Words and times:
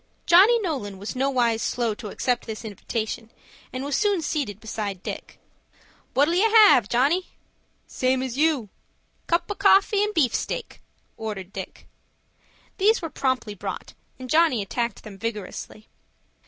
Johnny 0.25 0.59
Nolan 0.59 0.97
was 0.97 1.15
nowise 1.15 1.61
slow 1.61 1.93
to 1.93 2.07
accept 2.07 2.47
this 2.47 2.65
invitation, 2.65 3.29
and 3.71 3.83
was 3.85 3.95
soon 3.95 4.23
seated 4.23 4.59
beside 4.59 5.03
Dick. 5.03 5.37
"What'll 6.15 6.33
you 6.33 6.49
have, 6.49 6.89
Johnny?" 6.89 7.27
"Same 7.85 8.23
as 8.23 8.35
you." 8.35 8.69
"Cup 9.27 9.43
o' 9.51 9.53
coffee 9.53 10.03
and 10.03 10.11
beefsteak," 10.15 10.81
ordered 11.17 11.53
Dick. 11.53 11.85
These 12.79 13.03
were 13.03 13.11
promptly 13.11 13.53
brought, 13.53 13.93
and 14.17 14.27
Johnny 14.27 14.63
attacked 14.63 15.03
them 15.03 15.19
vigorously. 15.19 15.87